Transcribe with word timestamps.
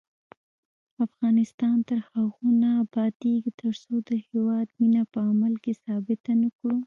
افغانستان 1.05 1.77
تر 1.89 1.99
هغو 2.09 2.47
نه 2.61 2.69
ابادیږي، 2.83 3.51
ترڅو 3.61 3.93
د 4.09 4.11
هیواد 4.27 4.67
مینه 4.79 5.03
په 5.13 5.19
عمل 5.29 5.53
کې 5.63 5.73
ثابته 5.83 6.31
نکړو. 6.43 6.77